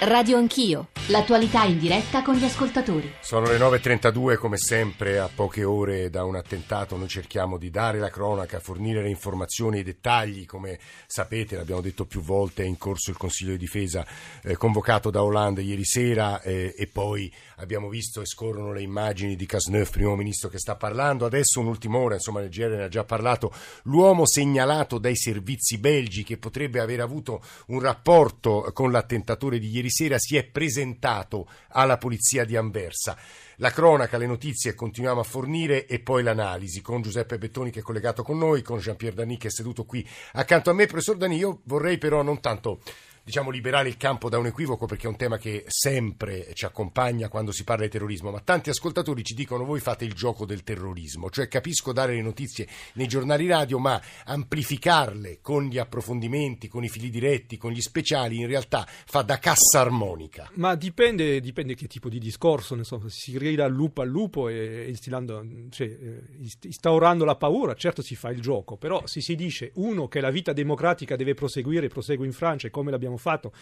[0.00, 3.14] Radio Anch'io, l'attualità in diretta con gli ascoltatori.
[3.20, 7.98] Sono le 9.32 come sempre, a poche ore da un attentato noi cerchiamo di dare
[7.98, 12.66] la cronaca, fornire le informazioni e i dettagli, come sapete l'abbiamo detto più volte è
[12.66, 14.06] in corso il Consiglio di Difesa
[14.42, 19.36] eh, convocato da Hollande ieri sera eh, e poi abbiamo visto e scorrono le immagini
[19.36, 22.88] di Casneuf, primo ministro che sta parlando, adesso un'ultima ora, insomma il GR ne ha
[22.88, 23.52] già parlato,
[23.84, 29.90] l'uomo segnalato dai servizi belgi che potrebbe aver avuto un rapporto con l'attentatore di ieri
[29.90, 33.16] sera si è presentato alla polizia di Anversa.
[33.60, 37.82] La cronaca, le notizie continuiamo a fornire e poi l'analisi con Giuseppe Bettoni che è
[37.82, 40.84] collegato con noi, con Jean-Pierre Dani che è seduto qui accanto a me.
[40.84, 42.80] Professor Dani, io vorrei però non tanto
[43.26, 47.28] diciamo, liberare il campo da un equivoco perché è un tema che sempre ci accompagna
[47.28, 50.62] quando si parla di terrorismo, ma tanti ascoltatori ci dicono voi fate il gioco del
[50.62, 56.84] terrorismo, cioè capisco dare le notizie nei giornali radio, ma amplificarle con gli approfondimenti, con
[56.84, 60.48] i fili diretti, con gli speciali, in realtà fa da cassa armonica.
[60.54, 65.86] Ma dipende, dipende che tipo di discorso, insomma, si grida lupo al lupo e cioè,
[65.86, 66.22] eh,
[66.62, 70.30] instaurando la paura, certo si fa il gioco, però se si dice uno che la
[70.30, 73.52] vita democratica deve proseguire, prosegue in Francia, come l'abbiamo abbiamo fatto,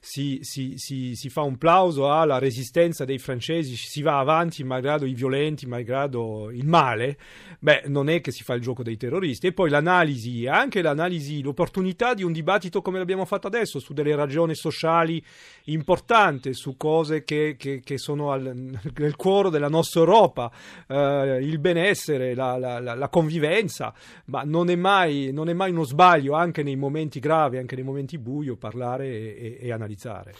[0.00, 5.04] si, si, si, si, fa un plauso alla resistenza dei francesi, si va avanti malgrado
[5.04, 7.18] i violenti, malgrado il male,
[7.60, 9.46] beh, non è che si fa il gioco dei terroristi.
[9.46, 14.16] E poi l'analisi, anche l'analisi, l'opportunità di un dibattito come l'abbiamo fatto adesso, su delle
[14.16, 15.22] ragioni sociali
[15.64, 20.50] importanti, su cose che, che, che sono al, nel cuore della nostra Europa,
[20.88, 23.94] eh, il benessere, la, la, la, la, convivenza,
[24.26, 27.84] ma non è, mai, non è mai uno sbaglio, anche nei momenti gravi, anche nei
[27.84, 30.34] momenti buio, parlare studiare e, e, e analizzare.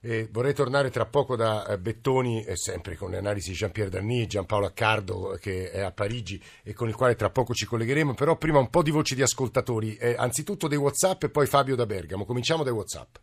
[0.00, 3.90] Eh, vorrei tornare tra poco da eh, Bettoni, eh, sempre con le analisi di Jean-Pierre
[3.90, 7.66] Darny e Giampaolo Accardo che è a Parigi e con il quale tra poco ci
[7.66, 11.46] collegheremo, però prima un po' di voci di ascoltatori, eh, anzitutto dei Whatsapp e poi
[11.46, 12.24] Fabio da Bergamo.
[12.24, 13.16] Cominciamo dai Whatsapp.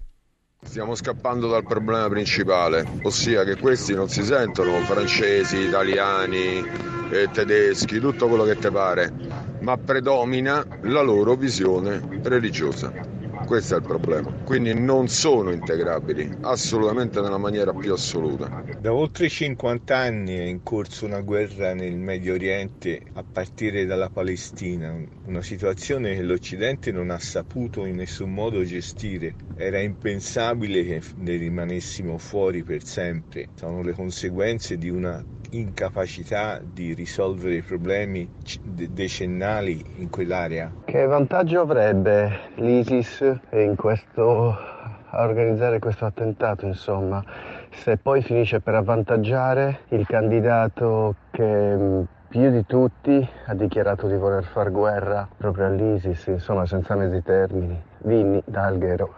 [0.62, 6.66] Stiamo scappando dal problema principale, ossia che questi non si sentono francesi, italiani,
[7.12, 9.14] eh, tedeschi, tutto quello che ti pare,
[9.60, 13.13] ma predomina la loro visione religiosa.
[13.46, 14.32] Questo è il problema.
[14.44, 18.64] Quindi non sono integrabili, assolutamente nella maniera più assoluta.
[18.80, 24.10] Da oltre 50 anni è in corso una guerra nel Medio Oriente a partire dalla
[24.10, 24.96] Palestina,
[25.26, 29.36] una situazione che l'Occidente non ha saputo in nessun modo gestire.
[29.56, 33.50] Era impensabile che ne rimanessimo fuori per sempre.
[33.56, 35.24] Sono le conseguenze di una
[35.58, 38.30] incapacità di risolvere i problemi
[38.64, 40.72] decennali in quell'area.
[40.86, 43.40] Che vantaggio avrebbe l'ISIS
[43.76, 47.24] questo, a organizzare questo attentato, insomma,
[47.72, 54.16] se poi finisce per avvantaggiare il candidato che mm, più di tutti ha dichiarato di
[54.16, 57.80] voler far guerra proprio all'ISIS, insomma, senza mezzi termini.
[58.00, 59.14] Vinni da Alghero.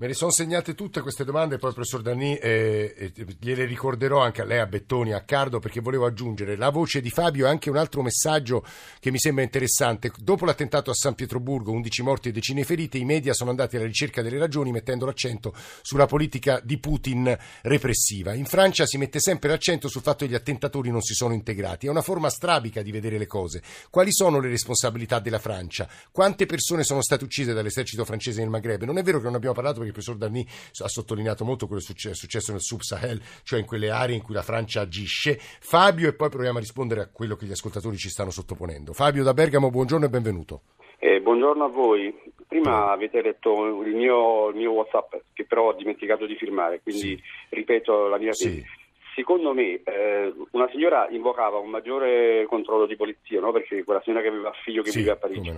[0.00, 4.42] Me ne sono segnate tutte queste domande, poi professor Danni eh, eh, gliele ricorderò anche
[4.42, 7.68] a lei, a Bettoni, a Cardo, perché volevo aggiungere la voce di Fabio e anche
[7.68, 8.64] un altro messaggio
[9.00, 10.12] che mi sembra interessante.
[10.16, 13.86] Dopo l'attentato a San Pietroburgo, 11 morti e decine ferite, i media sono andati alla
[13.86, 18.34] ricerca delle ragioni mettendo l'accento sulla politica di Putin repressiva.
[18.34, 21.88] In Francia si mette sempre l'accento sul fatto che gli attentatori non si sono integrati.
[21.88, 23.62] È una forma strabica di vedere le cose.
[23.90, 25.88] Quali sono le responsabilità della Francia?
[26.12, 28.84] Quante persone sono state uccise dall'esercito francese nel Maghreb?
[28.84, 30.46] Non è vero che non abbiamo parlato il professor Danni
[30.82, 34.34] ha sottolineato molto quello che è successo nel Sub-Sahel, cioè in quelle aree in cui
[34.34, 35.38] la Francia agisce.
[35.38, 38.92] Fabio, e poi proviamo a rispondere a quello che gli ascoltatori ci stanno sottoponendo.
[38.92, 40.62] Fabio da Bergamo, buongiorno e benvenuto.
[40.98, 42.14] Eh, buongiorno a voi.
[42.46, 47.00] Prima avete letto il mio, il mio, WhatsApp, che però ho dimenticato di firmare, quindi
[47.00, 47.22] sì.
[47.50, 48.60] ripeto la mia tesi.
[48.60, 48.66] Sì.
[49.14, 53.52] Secondo me eh, una signora invocava un maggiore controllo di polizia, no?
[53.52, 55.52] perché quella signora che aveva figlio che sì, vive a Parigi.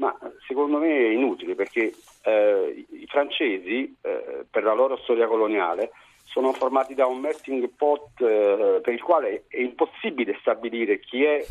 [0.00, 0.16] Ma
[0.46, 5.90] secondo me è inutile perché eh, i francesi, eh, per la loro storia coloniale,
[6.24, 11.44] sono formati da un melting pot eh, per il quale è impossibile stabilire chi è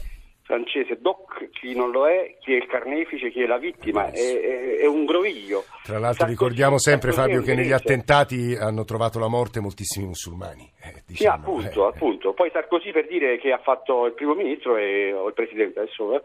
[0.50, 4.18] francese doc, chi non lo è, chi è il carnefice, chi è la vittima, è,
[4.18, 5.63] è, è un groviglio.
[5.84, 10.07] Tra l'altro Sarkozy, ricordiamo sempre Sarkozy Fabio che negli attentati hanno trovato la morte moltissimi
[10.07, 10.68] musulmani.
[10.81, 12.34] Eh, diciamo, sì, appunto, eh, appunto.
[12.34, 16.16] Poi Sarkozy per dire che ha fatto il primo ministro e, o il presidente adesso
[16.16, 16.22] eh,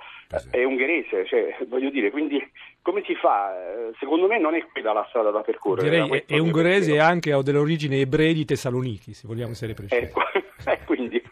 [0.51, 2.43] è ungherese, cioè, voglio dire, quindi
[2.81, 3.53] come si fa?
[3.53, 5.91] Eh, secondo me non è quella la strada da percorrere.
[5.91, 9.75] Direi è, è ungherese e anche ha delle origini ebrei di Tessaloniki, se vogliamo essere
[9.75, 10.03] precisi.
[10.03, 10.23] Ecco,
[10.87, 11.23] quindi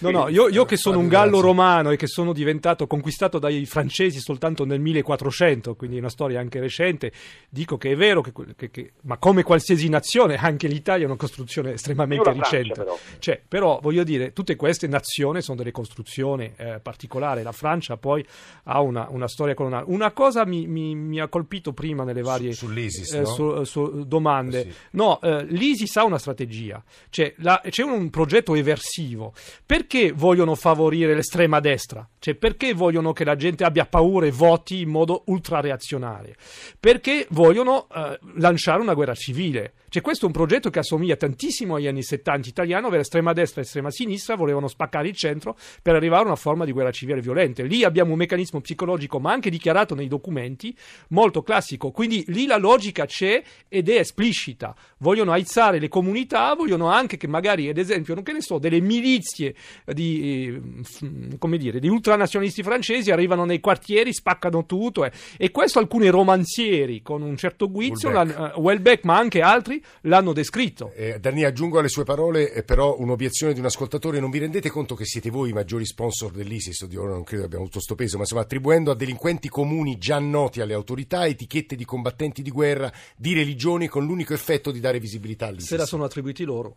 [0.00, 3.66] No, no, io, io che sono un gallo romano e che sono diventato conquistato dai
[3.66, 7.12] francesi soltanto nel 1400, quindi una storia anche recente,
[7.50, 11.18] dico che è vero che, che, che ma come qualsiasi nazione, anche l'Italia è una
[11.18, 12.72] costruzione estremamente recente.
[12.74, 12.98] Però.
[13.18, 17.42] Cioè, però voglio dire, tutte queste nazioni sono delle costruzioni eh, particolari.
[17.42, 18.24] La Francia poi
[18.64, 19.84] ha una, una storia coloniale.
[19.88, 23.26] Una cosa mi, mi, mi, ha colpito prima nelle varie su, sull'ISIS, eh, no?
[23.26, 24.62] su, su domande.
[24.62, 24.74] Sì.
[24.92, 29.34] No, eh, l'ISIS ha una strategia, cioè, la, c'è un progetto eversivo.
[29.66, 32.08] Perché vogliono favorire l'estrema destra?
[32.18, 36.34] Cioè, perché vogliono che la gente abbia paura e voti in modo ultrareazionario?
[36.78, 39.72] Perché vogliono eh, lanciare una guerra civile.
[39.88, 43.60] Cioè, questo è un progetto che assomiglia tantissimo agli anni 70 italiano, dove l'estrema destra
[43.60, 47.20] e l'estrema sinistra volevano spaccare il centro per arrivare a una forma di guerra civile
[47.20, 47.64] violenta.
[47.64, 50.76] Lì abbiamo un meccanismo psicologico, ma anche dichiarato nei documenti,
[51.08, 51.90] molto classico.
[51.90, 54.76] Quindi lì la logica c'è ed è esplicita.
[54.98, 58.80] Vogliono aizzare le comunità, vogliono anche che magari, ad esempio, non che ne so, delle
[58.80, 59.54] milizie
[59.86, 60.60] di,
[61.02, 65.04] eh, come dire, di ultranazionalisti francesi arrivano nei quartieri, spaccano tutto.
[65.04, 65.12] Eh.
[65.36, 70.32] E questo alcuni romanzieri con un certo guizzo, Welbeck, uh, Welbeck ma anche altri, l'hanno
[70.32, 70.92] descritto.
[70.94, 74.20] Eh, Dani, aggiungo alle sue parole eh, però un'obiezione di un ascoltatore.
[74.20, 76.80] Non vi rendete conto che siete voi i maggiori sponsor dell'ISIS?
[76.82, 80.18] Oddio, ora non credo abbiamo avuto sto peso, ma insomma attribuendo a delinquenti comuni già
[80.18, 85.00] noti alle autorità etichette di combattenti di guerra, di religioni con l'unico effetto di dare
[85.00, 85.68] visibilità all'ISIS.
[85.68, 86.76] Se la sono attribuiti loro.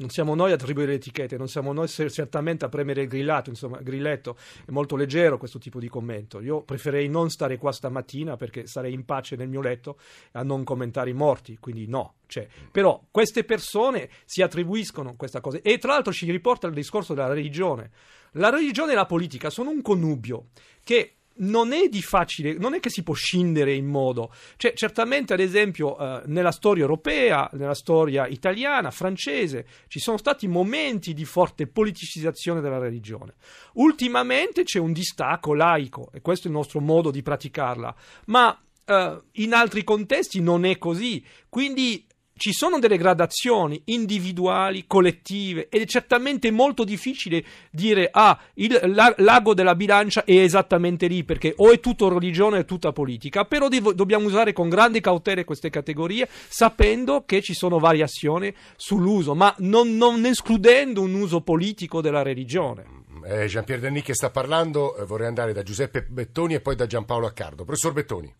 [0.00, 3.50] Non siamo noi a attribuire le etichette, non siamo noi certamente a premere il grillato,
[3.50, 4.36] insomma, grilletto.
[4.64, 6.40] È molto leggero questo tipo di commento.
[6.40, 9.98] Io preferirei non stare qua stamattina perché sarei in pace nel mio letto
[10.32, 12.14] a non commentare i morti, quindi no.
[12.26, 17.12] Cioè, però queste persone si attribuiscono questa cosa e tra l'altro ci riporta al discorso
[17.14, 17.90] della religione.
[18.32, 20.50] La religione e la politica sono un connubio
[20.84, 24.32] che non è di facile, non è che si può scindere in modo.
[24.56, 30.46] Cioè, certamente, ad esempio, eh, nella storia europea, nella storia italiana, francese, ci sono stati
[30.46, 33.34] momenti di forte politicizzazione della religione.
[33.74, 37.94] Ultimamente c'è un distacco laico, e questo è il nostro modo di praticarla,
[38.26, 41.24] ma eh, in altri contesti non è così.
[41.48, 42.06] Quindi
[42.38, 48.76] ci sono delle gradazioni individuali, collettive ed è certamente molto difficile dire ah, il
[49.18, 53.44] l'ago della bilancia è esattamente lì perché o è tutto religione o è tutta politica,
[53.44, 59.34] però devo, dobbiamo usare con grande cautela queste categorie sapendo che ci sono variazioni sull'uso,
[59.34, 62.96] ma non, non escludendo un uso politico della religione.
[63.24, 66.86] Eh, Gian-Pierre Denis che sta parlando, eh, vorrei andare da Giuseppe Bettoni e poi da
[66.86, 67.64] Giampaolo Accardo.
[67.64, 68.32] Professor Bettoni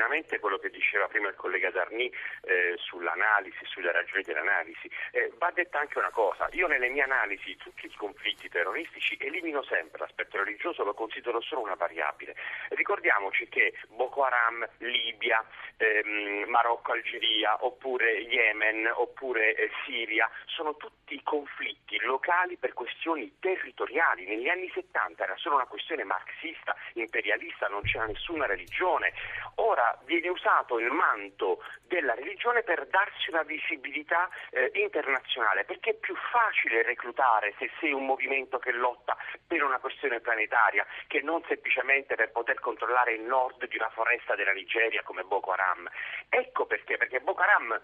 [0.00, 2.10] pienamente quello che diceva prima il collega Darni
[2.44, 4.90] eh, sull'analisi, sulle ragioni dell'analisi.
[5.10, 9.62] Eh, va detta anche una cosa, io nelle mie analisi tutti i conflitti terroristici elimino
[9.62, 12.34] sempre l'aspetto religioso, lo considero solo una variabile.
[12.70, 15.44] Ricordiamoci che Boko Haram, Libia,
[15.76, 24.24] ehm, Marocco, Algeria, oppure Yemen, oppure eh, Siria, sono tutti conflitti locali per questioni territoriali.
[24.24, 29.12] Negli anni 70 era solo una questione marxista, imperialista, non c'era nessuna religione.
[29.56, 35.94] Ora viene usato il manto della religione per darsi una visibilità eh, internazionale, perché è
[35.94, 39.16] più facile reclutare se sei un movimento che lotta
[39.46, 44.34] per una questione planetaria che non semplicemente per poter controllare il nord di una foresta
[44.34, 45.88] della Nigeria come Boko Haram.
[46.28, 47.80] Ecco perché, perché Boko Haram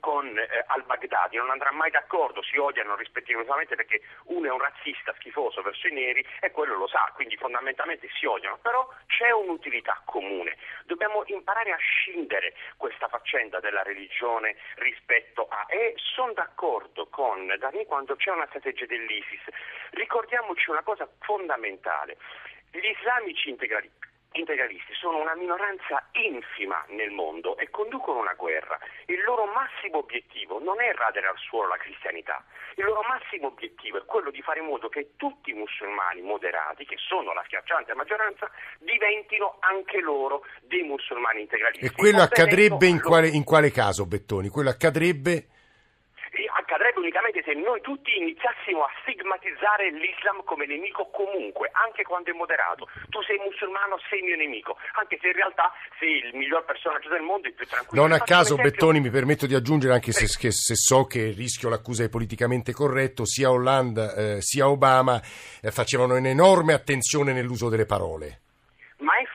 [0.00, 5.14] con eh, al-Baghdadi non andrà mai d'accordo, si odiano rispettivamente perché uno è un razzista
[5.18, 10.00] schifoso verso i neri e quello lo sa, quindi fondamentalmente si odiano, però c'è un'utilità
[10.04, 10.56] comune.
[10.84, 15.66] Dobbiamo imparare a scindere questa faccenda della religione rispetto a...
[15.68, 19.42] E sono d'accordo con Dani quando c'è una strategia dell'ISIS.
[19.90, 22.16] Ricordiamoci una cosa fondamentale.
[22.70, 23.90] Gli islamici integrali
[24.32, 28.78] integralisti sono una minoranza infima nel mondo e conducono una guerra.
[29.06, 32.44] Il loro massimo obiettivo non è radere al suolo la cristianità,
[32.76, 36.84] il loro massimo obiettivo è quello di fare in modo che tutti i musulmani moderati,
[36.84, 41.86] che sono la schiacciante maggioranza, diventino anche loro dei musulmani integralisti.
[41.86, 44.48] E quello accadrebbe in quale, in quale caso, Bettoni?
[44.48, 45.48] Quello accadrebbe
[46.70, 52.34] accadrebbe unicamente se noi tutti iniziassimo a stigmatizzare l'Islam come nemico comunque, anche quando è
[52.34, 52.86] moderato.
[53.10, 57.22] Tu sei musulmano, sei mio nemico, anche se in realtà sei il miglior personaggio del
[57.26, 58.06] mondo, il più tranquillo.
[58.06, 61.68] Non a caso, Bettoni, mi permetto di aggiungere, anche se, se, se, so che rischio
[61.68, 65.20] l'accusa di politicamente corretto, sia Hollande eh, sia Obama
[65.60, 68.49] eh, facevano un'enorme attenzione nell'uso delle parole.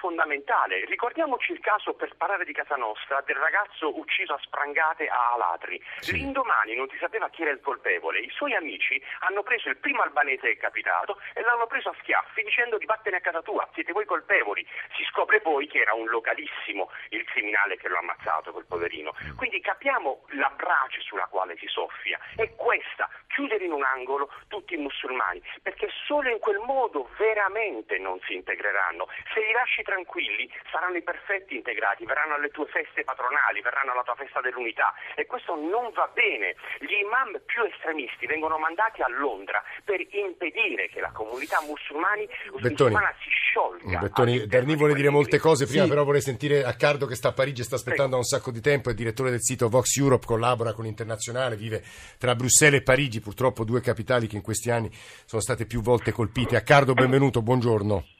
[0.06, 0.86] Fondamentale.
[0.86, 5.82] Ricordiamoci il caso, per parlare di casa nostra, del ragazzo ucciso a sprangate a Alatri.
[5.98, 6.12] Sì.
[6.12, 8.20] L'indomani non si sapeva chi era il colpevole.
[8.20, 11.96] I suoi amici hanno preso il primo albanese che è capitato e l'hanno preso a
[12.02, 14.64] schiaffi dicendo di vattene a casa tua, siete voi colpevoli.
[14.96, 19.12] Si scopre poi che era un localissimo il criminale che lo ha ammazzato, quel poverino.
[19.36, 22.20] Quindi capiamo la brace sulla quale si soffia.
[22.36, 27.98] È questa, chiudere in un angolo tutti i musulmani, perché solo in quel modo veramente
[27.98, 29.08] non si integreranno.
[29.34, 34.04] Se li lasci tranquilli saranno i perfetti integrati, verranno alle tue feste patronali, verranno alla
[34.04, 36.56] tua festa dell'unità e questo non va bene.
[36.84, 43.14] Gli imam più estremisti vengono mandati a Londra per impedire che la comunità musulmani, musulmana
[43.24, 44.00] si sciolga.
[44.00, 45.90] Bettoni, Darni vuole dire molte cose, prima sì.
[45.90, 48.60] però vorrei sentire Accardo che sta a Parigi e sta aspettando da un sacco di
[48.60, 51.82] tempo, è direttore del sito Vox Europe, collabora con l'internazionale, vive
[52.18, 56.12] tra Bruxelles e Parigi, purtroppo due capitali che in questi anni sono state più volte
[56.12, 56.58] colpite.
[56.58, 58.15] Accardo, benvenuto, buongiorno.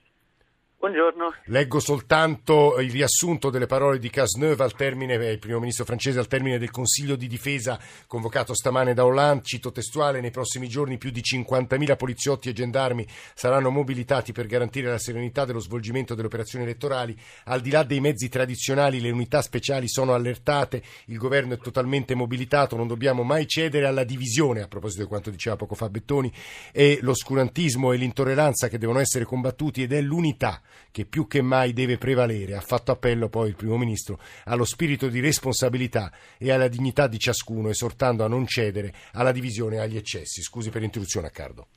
[0.86, 1.34] Buongiorno.
[1.46, 6.20] Leggo soltanto il riassunto delle parole di Cazeneuve al termine, eh, il primo ministro francese,
[6.20, 9.46] al termine del Consiglio di difesa convocato stamane da Hollande.
[9.46, 14.92] Cito testuale: Nei prossimi giorni più di 50.000 poliziotti e gendarmi saranno mobilitati per garantire
[14.92, 17.18] la serenità dello svolgimento delle operazioni elettorali.
[17.46, 20.84] Al di là dei mezzi tradizionali, le unità speciali sono allertate.
[21.06, 22.76] Il governo è totalmente mobilitato.
[22.76, 26.32] Non dobbiamo mai cedere alla divisione, a proposito di quanto diceva poco fa Bettoni,
[26.72, 31.74] e l'oscurantismo e l'intolleranza che devono essere combattuti ed è l'unità che più che mai
[31.74, 32.56] deve prevalere.
[32.56, 37.20] Ha fatto appello poi il primo ministro allo spirito di responsabilità e alla dignità di
[37.20, 40.42] ciascuno, esortando a non cedere alla divisione e agli eccessi.
[40.42, 41.68] Scusi per l'interruzione, Accardo.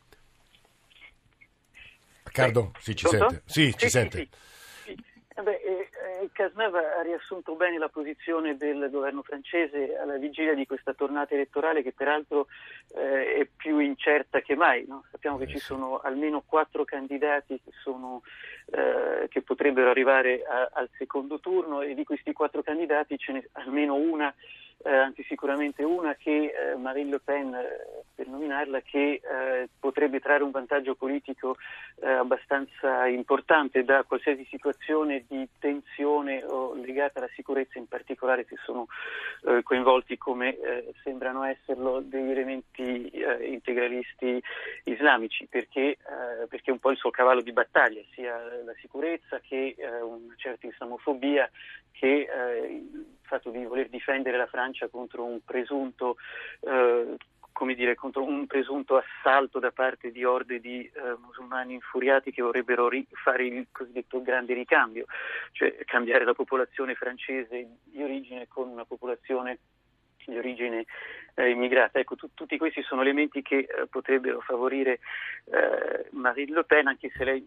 [2.23, 2.73] Accardo?
[2.81, 3.29] Sì, ci Pronto?
[3.29, 3.43] sente?
[3.47, 4.19] Sì, ci sì, sente.
[4.19, 4.29] Sì,
[4.85, 5.43] sì.
[5.43, 5.88] Beh, eh,
[6.39, 11.35] eh, Cazeneuve ha riassunto bene la posizione del governo francese alla vigilia di questa tornata
[11.35, 12.47] elettorale che peraltro
[12.95, 14.85] eh, è più incerta che mai.
[14.87, 15.05] No?
[15.11, 18.23] Sappiamo che ci sono almeno quattro candidati che, sono,
[18.71, 23.49] eh, che potrebbero arrivare a, al secondo turno e di questi quattro candidati ce n'è
[23.53, 24.33] almeno una
[24.85, 30.21] eh, anzi sicuramente una che eh, Marine Le Pen, eh, per nominarla, che eh, potrebbe
[30.21, 31.57] trarre un vantaggio politico
[32.01, 38.57] eh, abbastanza importante da qualsiasi situazione di tensione o legata alla sicurezza, in particolare se
[38.65, 38.87] sono
[39.47, 40.57] eh, coinvolti come
[41.03, 44.41] sembrano esserlo degli elementi integralisti
[44.85, 45.97] islamici, perché,
[46.49, 51.49] perché un po' il suo cavallo di battaglia, sia la sicurezza che una certa islamofobia
[51.93, 52.29] che
[53.29, 56.17] fatto di voler difendere la Francia contro un presunto
[56.61, 57.17] eh,
[57.59, 62.41] come dire, contro un presunto assalto da parte di orde di eh, musulmani infuriati che
[62.41, 65.07] vorrebbero ri- fare il cosiddetto grande ricambio,
[65.51, 69.59] cioè cambiare la popolazione francese di origine con una popolazione
[70.25, 70.85] di origine
[71.35, 71.99] eh, immigrata.
[71.99, 75.01] Ecco, tu, tutti questi sono elementi che eh, potrebbero favorire
[75.47, 77.45] eh, Marine Le Pen, anche se lei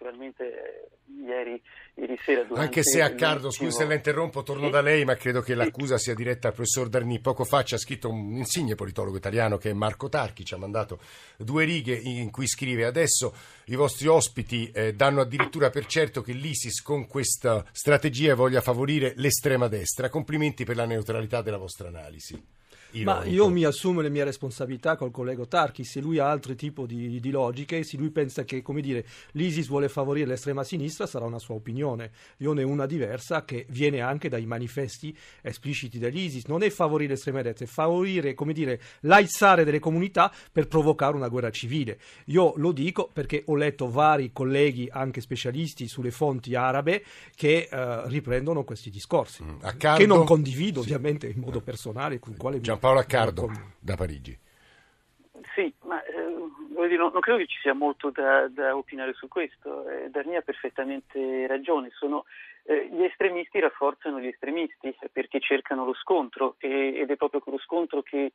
[0.00, 0.88] naturalmente eh,
[1.22, 1.62] ieri,
[1.94, 4.70] ieri sera Anche se Accardo, scusi se la interrompo, torno sì?
[4.70, 7.20] da lei, ma credo che l'accusa sia diretta al professor Darni.
[7.20, 10.58] Poco fa ci ha scritto un insigne politologo italiano che è Marco Tarchi, ci ha
[10.58, 11.00] mandato
[11.36, 13.34] due righe in cui scrive adesso
[13.66, 19.12] i vostri ospiti eh, danno addirittura per certo che l'ISIS con questa strategia voglia favorire
[19.16, 20.08] l'estrema destra.
[20.08, 22.59] Complimenti per la neutralità della vostra analisi.
[23.04, 26.86] Ma io mi assumo le mie responsabilità col collega Tarchi, se lui ha altri tipi
[26.86, 31.24] di, di, logiche, se lui pensa che come dire, l'ISIS vuole favorire l'estrema sinistra, sarà
[31.24, 32.10] una sua opinione.
[32.38, 36.46] Io ne ho una diversa che viene anche dai manifesti espliciti dell'ISIS.
[36.46, 41.28] Non è favorire l'estrema destra, è favorire, come dire, l'aizzare delle comunità per provocare una
[41.28, 41.98] guerra civile.
[42.26, 47.04] Io lo dico perché ho letto vari colleghi, anche specialisti, sulle fonti arabe
[47.34, 49.78] che uh, riprendono questi discorsi, mm.
[49.96, 50.88] che non condivido sì.
[50.88, 54.36] ovviamente in modo personale, con il quale Gian Paolo Accardo da Parigi.
[55.54, 56.12] Sì, ma eh,
[56.88, 59.86] dire, non, non, credo che ci sia molto da, da opinare su questo.
[59.88, 61.90] Eh, Darni ha perfettamente ragione.
[61.92, 62.24] Sono,
[62.64, 67.58] eh, gli estremisti rafforzano gli estremisti perché cercano lo scontro e, ed è proprio quello
[67.58, 68.32] scontro che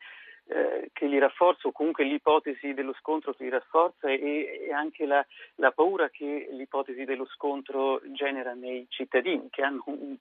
[0.47, 5.07] eh, che li rafforza o comunque l'ipotesi dello scontro che li rafforza e, e anche
[5.07, 5.25] la,
[5.55, 10.15] la, paura che l'ipotesi dello scontro genera nei cittadini che, un,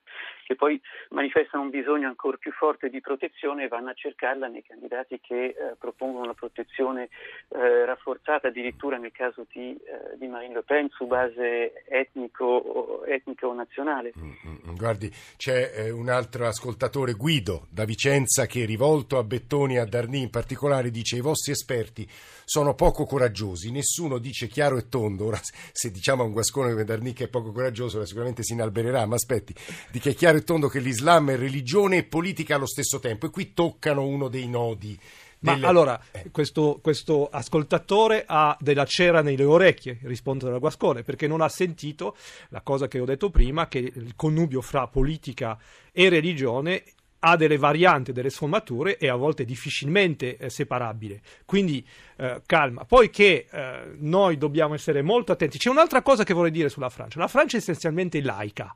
[0.47, 4.63] che, poi manifestano un bisogno ancora più forte di protezione e vanno a cercarla nei
[4.63, 7.11] candidati che eh, propongono una protezione
[7.49, 13.07] eh, rafforzata addirittura nel caso di, eh, di, Marine Le Pen su base etnico o,
[13.07, 14.15] etnico o nazionale.
[14.19, 14.77] Mm, mm, mm.
[14.77, 19.85] guardi, c'è eh, un altro ascoltatore, Guido, da Vicenza, che rivolto a Bettoni e a
[19.85, 22.09] Darnini in particolare dice i vostri esperti
[22.45, 25.41] sono poco coraggiosi, nessuno dice chiaro e tondo, ora
[25.73, 29.55] se diciamo a un guascone come Darnic è poco coraggioso sicuramente si inalbererà, ma aspetti,
[29.91, 33.27] di che è chiaro e tondo che l'Islam è religione e politica allo stesso tempo
[33.27, 34.99] e qui toccano uno dei nodi
[35.41, 36.31] Ma Delle- allora, eh.
[36.31, 42.17] questo, questo ascoltatore ha della cera nelle orecchie, rispondo dalla Guascone, perché non ha sentito
[42.49, 45.59] la cosa che ho detto prima, che il connubio fra politica
[45.93, 46.83] e religione
[47.27, 51.23] ha delle varianti, delle sfumature e a volte difficilmente eh, separabile.
[51.47, 51.85] Quindi
[52.17, 52.85] eh, calma.
[52.85, 55.57] Poi che eh, noi dobbiamo essere molto attenti.
[55.57, 57.19] C'è un'altra cosa che vorrei dire sulla Francia.
[57.19, 58.75] La Francia è essenzialmente laica.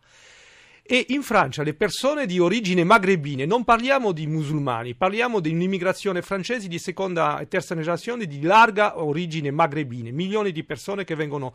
[0.82, 6.22] E in Francia le persone di origine magrebine, non parliamo di musulmani, parliamo di un'immigrazione
[6.22, 11.52] francese di seconda e terza generazione di larga origine magrebine, milioni di persone che vengono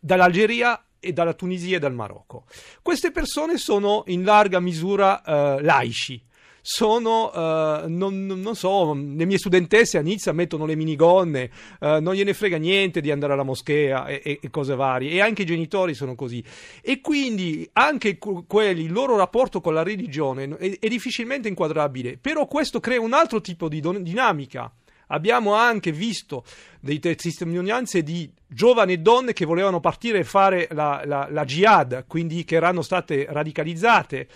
[0.00, 2.46] dall'Algeria e dalla Tunisia e dal Marocco.
[2.82, 6.30] Queste persone sono in larga misura eh, laici.
[6.64, 11.50] Sono, eh, non, non- so, le mie studentesse a Nizza mettono le minigonne,
[11.80, 15.20] eh, non gliene frega niente di andare alla moschea e, e- e cose varie, e
[15.20, 16.42] anche i genitori sono così.
[16.80, 22.16] E quindi anche que- quelli, il loro rapporto con la religione è, è difficilmente inquadrabile,
[22.16, 24.72] però questo crea un altro tipo di don- dinamica.
[25.08, 26.44] Abbiamo anche visto
[26.80, 32.44] delle testimonianze di giovani donne che volevano partire e fare la, la, la jihad, quindi
[32.44, 34.28] che erano state radicalizzate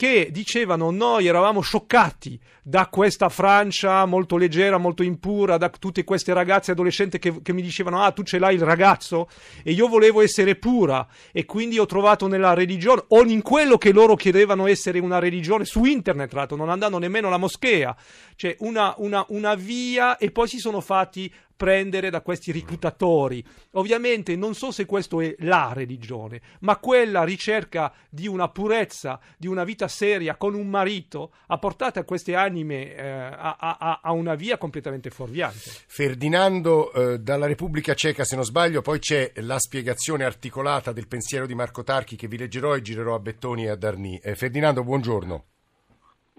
[0.00, 6.32] che dicevano noi eravamo scioccati da questa Francia molto leggera, molto impura, da tutte queste
[6.32, 9.28] ragazze adolescenti che, che mi dicevano ah tu ce l'hai il ragazzo?
[9.62, 13.92] E io volevo essere pura e quindi ho trovato nella religione o in quello che
[13.92, 17.94] loro chiedevano essere una religione su internet, tra l'altro non andando nemmeno alla moschea,
[18.36, 21.30] cioè una, una, una via e poi si sono fatti
[21.60, 23.44] prendere da questi reclutatori.
[23.72, 29.46] Ovviamente non so se questo è la religione, ma quella ricerca di una purezza, di
[29.46, 34.12] una vita seria con un marito ha portato a queste anime eh, a, a- a
[34.12, 35.58] una via completamente fuorviante.
[35.86, 41.44] Ferdinando eh, dalla Repubblica Ceca, se non sbaglio, poi c'è la spiegazione articolata del pensiero
[41.44, 44.18] di Marco Tarchi che vi leggerò e girerò a Bettoni e a Darnì.
[44.22, 45.44] Eh, Ferdinando, buongiorno.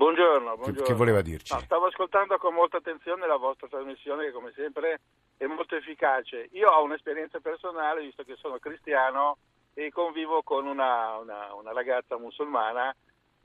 [0.06, 0.88] Buongiorno, Che, buongiorno.
[0.88, 1.54] che voleva dirci?
[1.54, 5.00] No, stavo ascoltando con molta attenzione la vostra trasmissione che come sempre
[5.38, 6.50] è molto efficace.
[6.54, 9.38] Io ho un'esperienza personale, visto che sono cristiano
[9.76, 12.96] e convivo con una, una- una ragazza musulmana,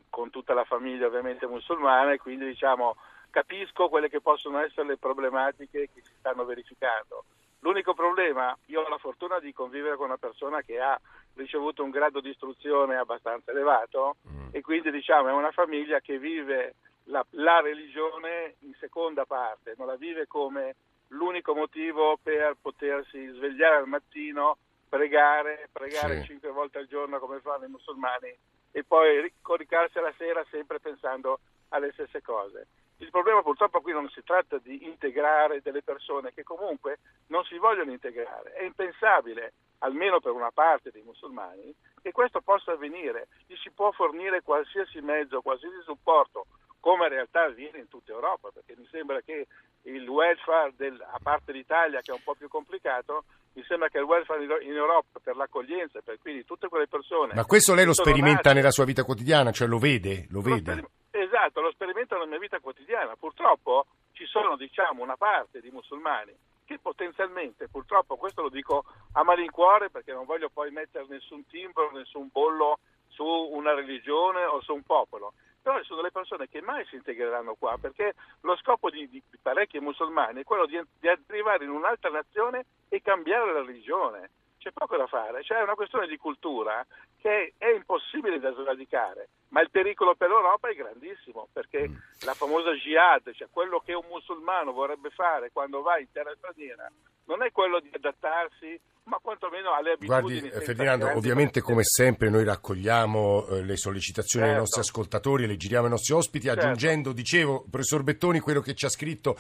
[0.09, 2.97] con tutta la famiglia ovviamente musulmana e quindi diciamo
[3.29, 7.25] capisco quelle che possono essere le problematiche che si stanno verificando.
[7.61, 10.99] L'unico problema, io ho la fortuna di convivere con una persona che ha
[11.35, 14.17] ricevuto un grado di istruzione abbastanza elevato
[14.53, 19.87] e quindi diciamo è una famiglia che vive la, la religione in seconda parte, non
[19.87, 20.77] la vive come
[21.09, 24.59] l'unico motivo per potersi svegliare al mattino,
[24.89, 26.27] pregare, pregare Sì.
[26.27, 28.35] cinque volte al giorno come fanno i musulmani
[28.73, 32.67] e poi ri- coricarsi alla sera sempre pensando alle stesse cose.
[32.99, 37.59] Il problema purtroppo qui non si tratta di integrare delle persone che comunque non si
[37.59, 38.53] vogliono integrare.
[38.53, 43.29] È impensabile, almeno per una parte dei musulmani, che questo possa avvenire.
[43.47, 46.47] Gli si può fornire qualsiasi mezzo, qualsiasi supporto,
[46.81, 49.47] come in realtà avviene in tutta Europa, perché mi sembra che
[49.83, 53.99] il welfare, del- a parte l'Italia che è un po' più complicato, mi sembra che
[53.99, 57.35] il welfare in Europa per l'accoglienza, per quindi tutte quelle persone...
[57.35, 60.27] Ma questo lei lo sperimenta nella sua vita quotidiana, cioè lo vede?
[60.31, 60.85] Lo vede?
[61.27, 63.17] Esatto, lo sperimento nella mia vita quotidiana.
[63.17, 66.35] Purtroppo ci sono, diciamo, una parte di musulmani
[66.65, 71.91] che potenzialmente, purtroppo, questo lo dico a malincuore perché non voglio poi mettere nessun timbro,
[71.93, 75.33] nessun bollo su una religione o su un popolo.
[75.63, 79.23] Però ci sono delle persone che mai si integreranno qua perché lo scopo di, di
[79.41, 84.31] parecchi musulmani è quello di, di arrivare in un'altra nazione e cambiare la religione.
[84.67, 86.85] C'è poco da fare, cioè è una questione di cultura
[87.21, 91.89] che è impossibile da sradicare, ma il pericolo per l'Europa è grandissimo perché
[92.25, 96.91] la famosa jihad, cioè quello che un musulmano vorrebbe fare quando va in terra straniera,
[97.27, 98.77] non è quello di adattarsi,
[99.07, 100.41] ma quantomeno alle abitudini.
[100.41, 104.69] Guardi, eh, Ferdinando, ovviamente come sempre noi raccogliamo eh, le sollecitazioni dei Certo.
[104.69, 106.61] nostri ascoltatori e le giriamo ai nostri ospiti, Certo.
[106.61, 109.37] aggiungendo, dicevo, professor Bettoni, quello che ci ha scritto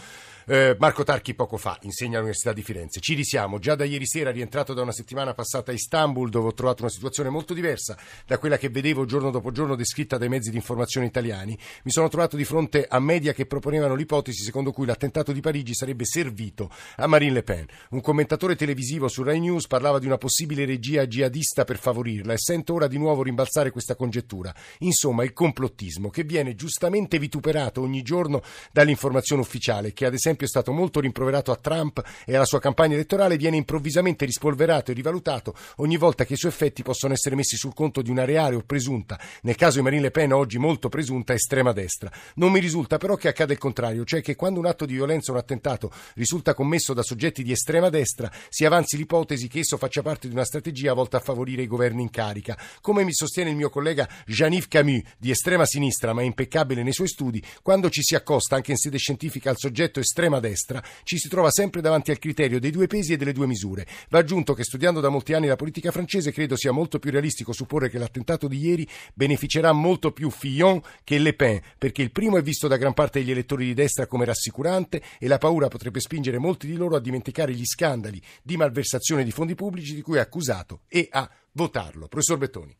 [0.46, 3.00] eh, Marco Tarchi poco fa, insegna all'Università di Firenze.
[3.00, 6.54] Ci risiamo, già da ieri sera, rientrato da una settimana passata a Istanbul, dove ho
[6.54, 10.50] trovato una situazione molto diversa da quella che vedevo giorno dopo giorno descritta dai mezzi
[10.50, 11.58] di informazione italiani.
[11.82, 15.74] Mi sono trovato di fronte a media che proponevano l'ipotesi secondo cui l'attentato di Parigi
[15.74, 17.66] sarebbe servito a Marine Le Pen.
[17.90, 22.38] Un commentatore televisivo su Rai News parlava di una possibile regia jihadista per favorirla e
[22.38, 24.54] sento ora di nuovo rimbalzare questa congettura.
[24.80, 28.42] Insomma, il complottismo che viene giustamente vituperato ogni giorno
[28.72, 32.94] dall'informazione ufficiale, che ad esempio è stato molto rimproverato a Trump e alla sua campagna
[32.94, 37.56] elettorale, viene improvvisamente rispolverato e rivalutato ogni volta che i suoi effetti possono essere messi
[37.56, 40.88] sul conto di una reale o presunta, nel caso di Marine Le Pen oggi molto
[40.88, 42.10] presunta, estrema destra.
[42.34, 45.30] Non mi risulta però che accada il contrario, cioè che quando un atto di violenza
[45.30, 49.60] o un attentato risulta commesso da soggetti di estrema destra, si avanzi l'ipotesi tesi che
[49.60, 52.58] esso faccia parte di una strategia volta a favorire i governi in carica.
[52.80, 57.08] Come mi sostiene il mio collega Jean-Yves Camus, di estrema sinistra ma impeccabile nei suoi
[57.08, 61.28] studi, quando ci si accosta anche in sede scientifica al soggetto estrema destra, ci si
[61.28, 63.86] trova sempre davanti al criterio dei due pesi e delle due misure.
[64.08, 67.52] Va aggiunto che studiando da molti anni la politica francese credo sia molto più realistico
[67.52, 72.36] supporre che l'attentato di ieri beneficerà molto più Fillon che Le Pen, perché il primo
[72.36, 76.00] è visto da gran parte degli elettori di destra come rassicurante e la paura potrebbe
[76.00, 80.16] spingere molti di loro a dimenticare gli scandali di malversazione di fondi pubblici di cui
[80.16, 82.08] è accusato e a votarlo.
[82.08, 82.74] Professor Bettoni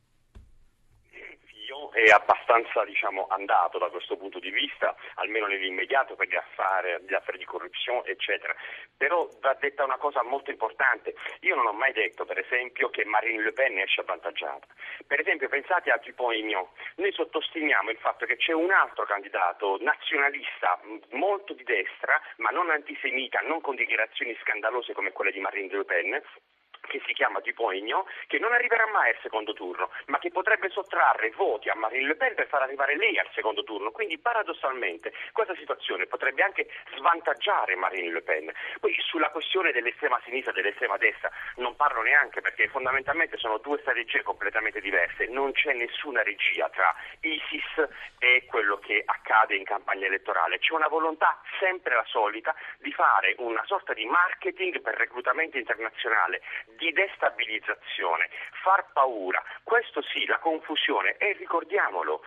[1.97, 7.15] è abbastanza diciamo, andato da questo punto di vista, almeno nell'immediato per gli affari, gli
[7.15, 8.55] affari di corruzione, eccetera.
[8.95, 11.15] Però va detta una cosa molto importante.
[11.41, 14.67] Io non ho mai detto, per esempio, che Marine Le Pen esce avvantaggiata.
[15.07, 16.67] Per esempio, pensate a Dupont-Aignan.
[16.97, 20.79] Noi sottostimiamo il fatto che c'è un altro candidato nazionalista
[21.13, 25.85] molto di destra, ma non antisemita, non con dichiarazioni scandalose come quelle di Marine Le
[25.85, 26.23] Pen,
[26.87, 31.31] che si chiama Dupont-Aignan, che non arriverà mai al secondo turno, ma che potrebbe sottrarre
[31.31, 33.91] voti a Marine Le Pen per far arrivare lei al secondo turno.
[33.91, 38.53] Quindi paradossalmente questa situazione potrebbe anche svantaggiare Marine Le Pen.
[38.81, 43.79] Poi sulla questione dell'estrema sinistra e dell'estrema destra non parlo neanche perché fondamentalmente sono due
[43.81, 50.07] strategie completamente diverse, non c'è nessuna regia tra ISIS e quello che accade in campagna
[50.07, 55.57] elettorale, c'è una volontà sempre la solita di fare una sorta di marketing per reclutamento
[55.59, 56.43] internazionale
[56.77, 58.29] di destabilizzazione,
[58.63, 62.23] far paura, questo sì, la confusione e ricordiamolo,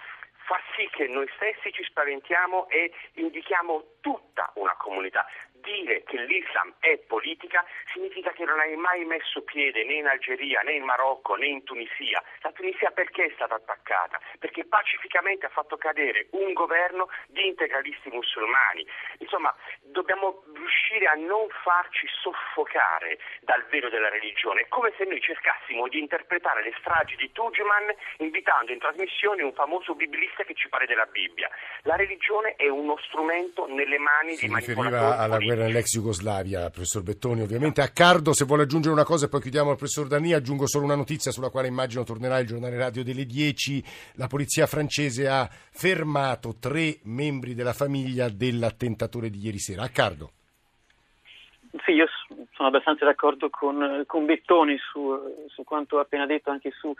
[0.46, 5.26] fa sì che noi stessi ci spaventiamo e indichiamo tutta una comunità
[5.62, 10.62] dire che l'Islam è politica significa che non hai mai messo piede né in Algeria,
[10.62, 12.24] né in Marocco, né in Tunisia.
[12.42, 14.20] La Tunisia perché è stata attaccata?
[14.40, 18.86] Perché pacificamente ha fatto cadere un governo di integralisti musulmani.
[19.20, 19.54] Insomma,
[19.92, 24.62] dobbiamo riuscire a non farci soffocare dal velo della religione.
[24.62, 29.54] È come se noi cercassimo di interpretare le stragi di Tugeman invitando in trasmissione un
[29.54, 31.50] famoso biblista che ci pare della Bibbia.
[31.84, 37.04] La religione è uno strumento nelle mani si di manipolatori alla guerra nell'ex Jugoslavia, professor
[37.04, 37.42] Bettoni.
[37.42, 40.68] Ovviamente a Cardo, se vuole aggiungere una cosa e poi chiudiamo al professor Dani, aggiungo
[40.68, 43.84] solo una notizia sulla quale immagino tornerà il giornale radio delle 10.
[44.16, 49.79] La polizia francese ha fermato tre membri della famiglia dell'attentatore di ieri sera.
[49.80, 50.32] A Cardo.
[51.86, 52.08] Sì, io
[52.54, 56.92] sono abbastanza d'accordo con, con Bettoni su, su, quanto appena detto, anche su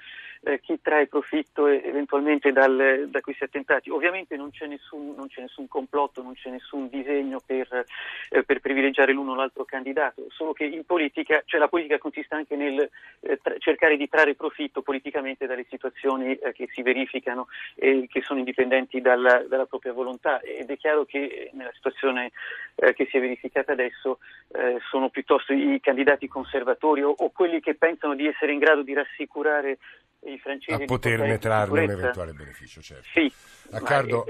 [0.42, 3.90] eh, chi trae profitto eventualmente dal, da questi attentati.
[3.90, 7.84] Ovviamente non c'è, nessun, non c'è, nessun, complotto, non c'è nessun disegno per,
[8.30, 12.36] eh, per, privilegiare l'uno o l'altro candidato, solo che in politica, cioè la politica consiste
[12.36, 12.88] anche nel
[13.22, 18.22] eh, tra, cercare di trarre profitto politicamente dalle situazioni eh, che si verificano e che
[18.22, 22.32] sono indipendenti dalla, dalla, propria volontà ed è chiaro che nella situazione
[22.80, 24.20] eh, che si è verificata adesso
[24.54, 28.84] eh, sono piuttosto i candidati conservatori o, o, quelli che pensano di essere in grado
[28.84, 29.78] di rassicurare
[30.26, 30.82] i francesi.
[30.82, 33.08] A poterne trarne un eventuale beneficio, certo.
[33.14, 33.32] Sì,
[33.72, 34.26] Accardo,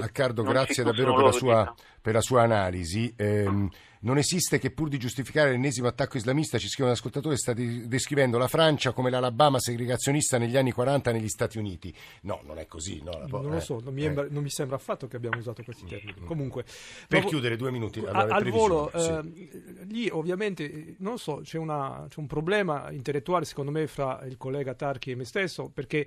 [0.00, 3.12] Accardo grazie davvero per la, sua, per la, sua, analisi.
[3.16, 3.68] Eh,
[4.06, 8.38] non esiste che pur di giustificare l'ennesimo attacco islamista, ci scrive un ascoltatore, sta descrivendo
[8.38, 11.92] la Francia come l'Alabama segregazionista negli anni 40 negli Stati Uniti.
[12.22, 13.02] No, non è così.
[13.02, 14.10] No, po- non lo so, non mi, eh.
[14.30, 16.20] non mi, sembra affatto che abbiamo usato questi termini.
[16.20, 16.26] Mm.
[16.26, 16.62] Comunque,
[17.08, 17.98] per dopo, chiudere due minuti.
[17.98, 19.08] Allora, al volo, sì.
[19.08, 24.36] eh, lì ovviamente, non so, c'è, una, c'è un problema intellettuale secondo me fra il
[24.36, 26.06] collega Tarchi e me stesso, perché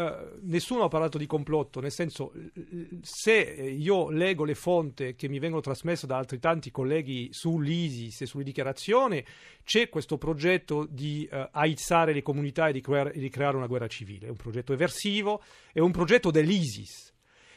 [0.00, 2.32] Uh, nessuno ha parlato di complotto, nel senso
[3.02, 8.26] se io leggo le fonti che mi vengono trasmesse da altri tanti colleghi sull'ISIS e
[8.26, 9.22] sulle dichiarazioni,
[9.62, 13.88] c'è questo progetto di uh, aizzare le comunità e di, creare, di creare una guerra
[13.88, 17.12] civile, è un progetto eversivo, è un progetto dell'ISIS.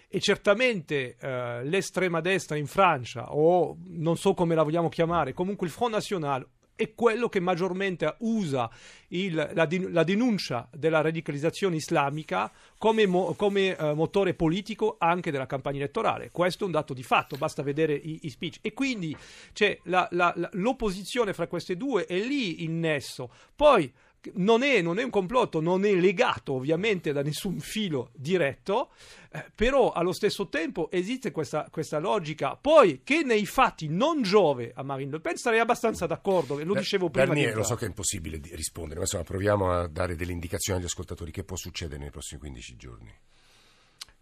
[0.10, 5.66] E certamente eh, l'estrema destra in Francia o non so come la vogliamo chiamare, comunque
[5.66, 8.70] il Front National è quello che maggiormente usa
[9.10, 15.46] il, la, la, denuncia della radicalizzazione islamica come, mo, come uh, motore politico anche della
[15.46, 16.32] campagna elettorale.
[16.32, 18.58] Questo è un dato di fatto, basta vedere i, i speech.
[18.62, 19.16] E quindi
[19.54, 20.08] c'è la,
[20.54, 23.30] l'opposizione fra queste due, è lì il nesso.
[23.56, 23.92] Poi
[24.36, 28.92] non è, non è, un complotto, non è legato ovviamente da nessun filo diretto,
[29.32, 32.56] eh, però allo stesso tempo esiste questa, questa, logica.
[32.56, 37.10] Poi che nei fatti non giove a Marine Le Pen, sarei abbastanza d'accordo, lo dicevo
[37.10, 37.28] prima.
[37.28, 40.86] Bernier, lo so che è impossibile rispondere, ma insomma proviamo a dare delle indicazioni agli
[40.86, 43.14] ascoltatori che può succedere nei prossimi 15 giorni.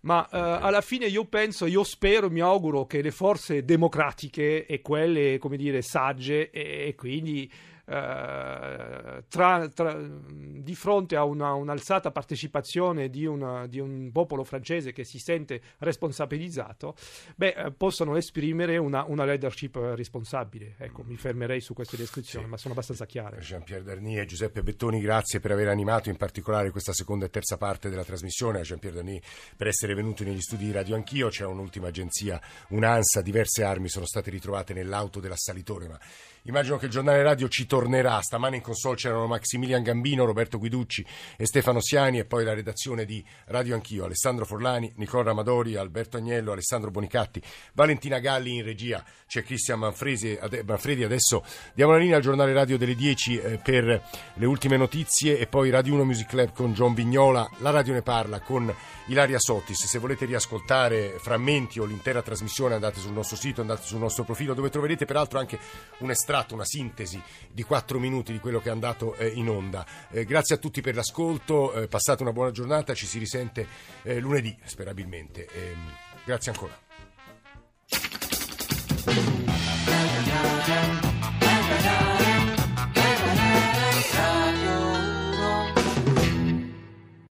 [0.02, 0.36] Ma uh,
[0.66, 5.58] alla fine io penso, io spero, mi auguro che le forze democratiche e quelle, come
[5.58, 7.52] dire, sagge e, e quindi
[7.86, 14.92] eh, tra, tra, di fronte a una, un'alzata partecipazione di, una, di, un popolo francese
[14.92, 16.96] che si sente responsabilizzato,
[17.36, 20.76] beh, eh, possono esprimere una, una, leadership responsabile.
[20.78, 22.52] Ecco, mi fermerei su queste descrizioni, sì.
[22.52, 23.40] ma sono abbastanza chiare.
[23.40, 27.58] Jean-Pierre Darny e Giuseppe Bettoni, grazie per aver animato in particolare questa seconda e terza
[27.58, 28.60] parte della trasmissione.
[28.60, 29.22] A Jean-Pierre Darny
[29.56, 31.30] per essere venuto negli studi di Radio Anch'io.
[31.30, 32.40] C'è un'ultima agenzia,
[32.70, 36.00] un'ANSA, diverse armi sono state ritrovate nell'auto dell'assalitore, ma
[36.46, 38.20] Immagino che il giornale radio ci tornerà.
[38.20, 41.06] Stamane in console c'erano Maximilian Gambino, Roberto Guiducci
[41.38, 44.06] e Stefano Siani e poi la redazione di Radio Anch'io.
[44.06, 47.40] Alessandro Forlani, Nicola Ramadori, Alberto Agnello, Alessandro Bonicatti,
[47.74, 49.06] Valentina Galli in regia.
[49.28, 51.04] C'è Cristian Manfredi.
[51.04, 51.44] Adesso
[51.76, 55.70] diamo la linea al giornale radio delle 10 eh, per le ultime notizie e poi
[55.70, 57.48] Radio 1 Music Club con John Vignola.
[57.60, 58.74] La radio ne parla con
[59.08, 59.86] Ilaria Sottis.
[59.86, 64.54] Se volete riascoltare frammenti o l'intera trasmissione andate sul nostro sito, andate sul nostro profilo
[64.56, 65.60] dove troverete peraltro anche
[66.00, 69.86] un estratto, una sintesi di quattro minuti di quello che è andato eh, in onda.
[70.10, 73.68] Eh, grazie a tutti per l'ascolto, eh, passate una buona giornata, ci si risente
[74.04, 75.48] lunedì, sperabilmente.
[75.54, 75.92] Ehm,
[76.24, 76.80] grazie ancora.